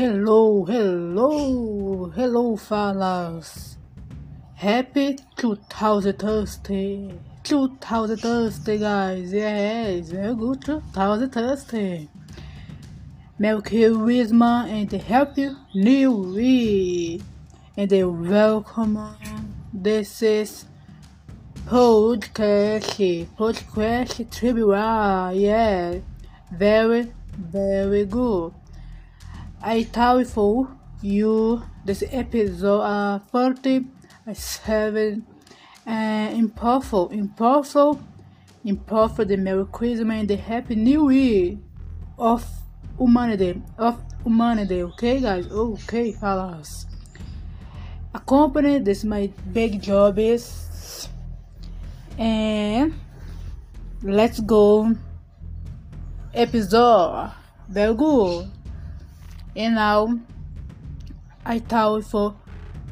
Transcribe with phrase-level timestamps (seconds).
[0.00, 3.76] Hello, hello, hello, fellas.
[4.54, 7.12] Happy 2000 Thursday.
[7.44, 9.30] 2000 Thursday, guys.
[9.30, 12.08] Yes, very good 2000 Thursday.
[13.38, 17.20] Merry Christmas and Happy New Year.
[17.76, 17.92] And
[18.26, 18.96] welcome.
[19.70, 20.64] This is
[21.66, 25.30] podcast, podcast trivia.
[25.34, 25.98] Yeah,
[26.50, 28.54] very, very good.
[29.62, 29.82] I
[30.24, 35.26] for you this episode uh, 47
[35.86, 35.90] uh,
[36.32, 38.00] impossible, impossible,
[38.64, 41.58] impossible the Merry Christmas and the Happy New Year
[42.18, 42.42] of
[42.98, 46.86] humanity, of humanity, okay guys, okay fellas.
[48.14, 51.06] Accompany this my big job is
[52.16, 52.94] and
[54.02, 54.96] let's go.
[56.32, 57.32] Episode.
[57.68, 58.50] Very good
[59.56, 60.16] and now
[61.44, 62.34] I tell for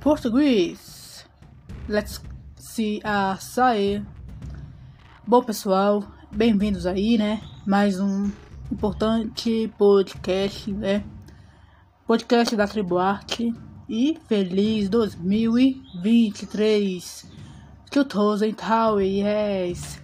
[0.00, 1.24] Português.
[1.88, 2.20] Let's
[2.56, 4.06] see a sair.
[5.26, 7.42] Bom pessoal, bem-vindos aí, né?
[7.66, 8.30] Mais um
[8.70, 11.02] importante podcast, né?
[12.06, 13.52] Podcast da Tribo Arte
[13.88, 17.26] e feliz 2023.
[17.90, 20.00] Que todos então, yes.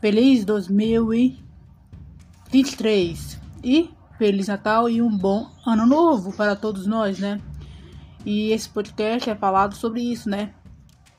[0.00, 3.90] Feliz 2023 e
[4.20, 7.40] Feliz Natal e um bom Ano Novo para todos nós, né?
[8.22, 10.52] E esse podcast é falado sobre isso, né?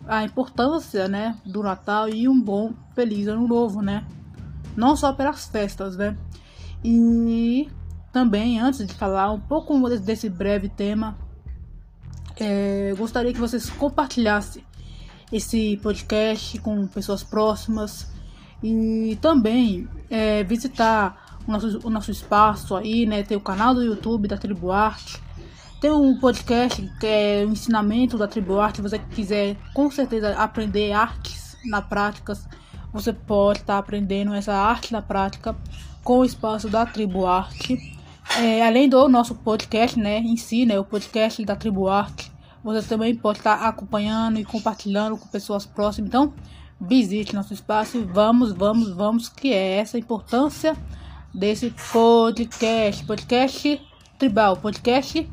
[0.05, 4.05] A importância, né, do Natal e um bom feliz Ano Novo, né?
[4.77, 6.16] Não só pelas festas, né?
[6.83, 7.67] E
[8.13, 11.17] também, antes de falar um pouco desse breve tema,
[12.39, 14.63] é, gostaria que vocês compartilhassem
[15.33, 18.13] esse podcast com pessoas próximas
[18.61, 23.23] e também é, visitar o nosso, o nosso espaço aí, né?
[23.23, 25.22] Tem o canal do YouTube da Tribo Arte.
[25.80, 28.78] Tem um podcast que é o ensinamento da Tribo Arte.
[28.78, 32.34] Se você quiser com certeza aprender artes na prática,
[32.94, 35.56] você pode estar aprendendo essa arte na prática
[36.03, 37.97] com o espaço da Tribo Arte.
[38.38, 42.31] É, além do nosso podcast, né, em si, né, o podcast da Tribo Arte,
[42.63, 46.07] você também pode estar acompanhando e compartilhando com pessoas próximas.
[46.07, 46.34] Então,
[46.80, 50.75] visite nosso espaço e vamos, vamos, vamos, que é essa importância
[51.34, 53.81] desse podcast, podcast
[54.18, 55.30] tribal, podcast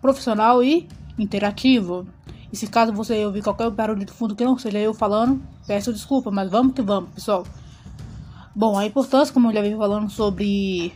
[0.00, 0.88] profissional e
[1.18, 2.06] interativo.
[2.52, 5.92] E se caso você ouvir qualquer barulho de fundo que não seja eu falando, peço
[5.92, 7.44] desculpa, mas vamos que vamos, pessoal.
[8.54, 10.92] Bom, a importância, como eu já vim falando sobre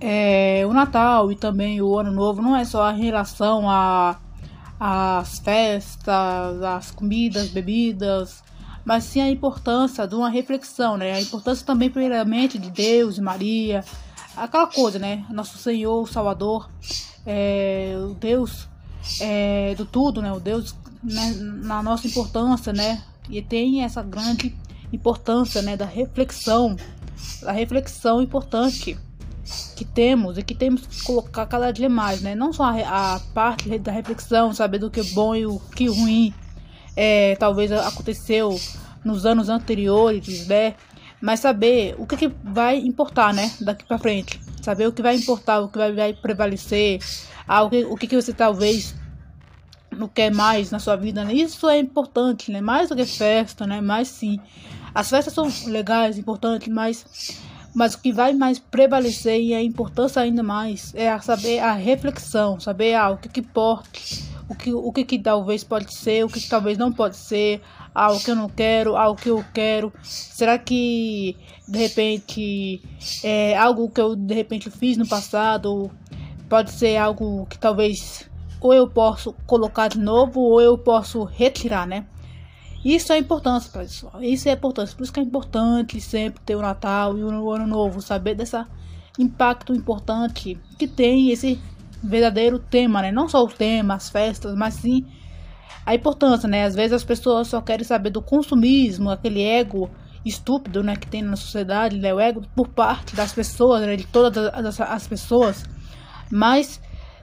[0.00, 4.18] é, o Natal e também o Ano Novo, não é só em relação a
[4.78, 8.42] as festas, as comidas, bebidas,
[8.86, 11.12] mas sim a importância de uma reflexão, né?
[11.12, 13.84] A importância também, primeiramente, de Deus, e Maria,
[14.36, 15.26] aquela coisa, né?
[15.28, 16.70] Nosso Senhor, Salvador,
[17.26, 18.68] é, o Deus
[19.20, 20.32] é, do tudo, né?
[20.32, 21.34] O Deus né?
[21.64, 23.02] na nossa importância, né?
[23.28, 24.54] E tem essa grande
[24.92, 25.76] importância, né?
[25.76, 26.76] Da reflexão,
[27.44, 28.96] a reflexão importante
[29.74, 32.36] que temos e que temos que colocar cada dia mais, né?
[32.36, 35.86] Não só a, a parte da reflexão, saber do que é bom e o que
[35.86, 36.32] é ruim,
[36.96, 38.58] é, talvez aconteceu
[39.04, 40.74] nos anos anteriores, né?
[41.20, 43.52] Mas saber o que, que vai importar, né?
[43.60, 44.40] Daqui para frente.
[44.62, 46.98] Saber o que vai importar, o que vai, vai prevalecer,
[47.46, 48.94] ah, o, que, o que, que você talvez
[49.90, 51.24] não quer mais na sua vida.
[51.24, 51.34] Né?
[51.34, 52.60] Isso é importante, né?
[52.60, 53.80] Mais do que festa, né?
[53.80, 54.40] Mas sim.
[54.94, 57.38] As festas são legais, importantes, mas,
[57.74, 61.72] mas o que vai mais prevalecer e a importância ainda mais é a saber a
[61.72, 64.00] reflexão, saber ah, o que, que importa
[64.48, 67.60] o que, o que, que talvez pode ser, o que, que talvez não pode ser,
[67.94, 69.92] algo que eu não quero, algo que eu quero.
[70.02, 71.36] Será que
[71.66, 72.82] de repente
[73.24, 75.90] é algo que eu de repente fiz no passado
[76.48, 78.28] pode ser algo que talvez
[78.60, 82.06] ou eu posso colocar de novo ou eu posso retirar, né?
[82.84, 84.22] Isso é importante, pessoal.
[84.22, 84.94] Isso é importante.
[84.94, 88.66] Por isso que é importante sempre ter o Natal e o Ano Novo, saber dessa
[89.18, 91.58] impacto importante que tem esse
[92.02, 93.12] verdadeiro tema, né?
[93.12, 95.04] Não só o tema, as festas, mas sim
[95.84, 96.64] a importância, né?
[96.64, 99.88] Às vezes as pessoas só querem saber do consumismo, aquele ego
[100.24, 102.12] estúpido, né, que tem na sociedade, né?
[102.12, 103.94] O ego por parte das pessoas, né?
[103.94, 105.64] De todas as, as pessoas,
[106.30, 106.80] mas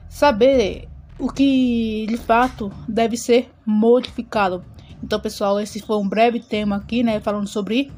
[0.08, 0.88] saber
[1.18, 4.64] o que de fato deve ser modificado.
[5.02, 7.20] Então, pessoal, esse foi um breve tema aqui, né?
[7.20, 7.92] Falando sobre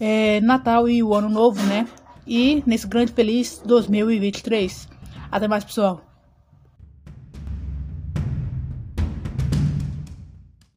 [0.00, 1.86] é, Natal e o Ano Novo, né?
[2.26, 4.88] E nesse grande feliz 2023.
[5.30, 6.07] Até mais, pessoal.